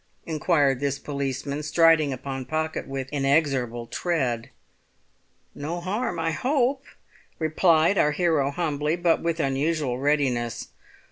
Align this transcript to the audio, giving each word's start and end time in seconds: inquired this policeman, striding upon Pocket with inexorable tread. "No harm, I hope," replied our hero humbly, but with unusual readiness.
inquired 0.25 0.79
this 0.79 0.97
policeman, 0.97 1.61
striding 1.61 2.11
upon 2.11 2.43
Pocket 2.43 2.87
with 2.87 3.07
inexorable 3.09 3.85
tread. 3.85 4.49
"No 5.53 5.79
harm, 5.79 6.17
I 6.17 6.31
hope," 6.31 6.85
replied 7.37 7.99
our 7.99 8.09
hero 8.09 8.49
humbly, 8.49 8.95
but 8.95 9.21
with 9.21 9.39
unusual 9.39 9.99
readiness. 9.99 10.69